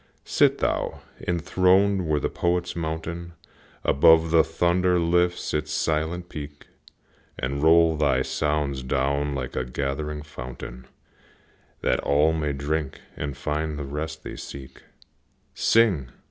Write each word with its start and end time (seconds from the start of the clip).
Sit 0.25 0.57
thou 0.57 1.01
enthroned 1.27 2.07
where 2.07 2.19
the 2.19 2.27
Poet's 2.27 2.75
mountain 2.75 3.33
Above 3.83 4.31
the 4.31 4.43
thunder 4.43 4.97
lifts 4.99 5.53
its 5.53 5.71
silent 5.71 6.27
peak, 6.27 6.65
And 7.37 7.61
roll 7.61 7.95
thy 7.95 8.23
songs 8.23 8.81
down 8.81 9.35
like 9.35 9.55
a 9.55 9.63
gathering 9.63 10.23
fountain, 10.23 10.87
That 11.81 11.99
all 11.99 12.33
may 12.33 12.51
drink 12.53 12.99
and 13.15 13.37
find 13.37 13.77
the 13.77 13.85
rest 13.85 14.23
they 14.23 14.37
seek. 14.37 14.81
Sing! 15.53 16.09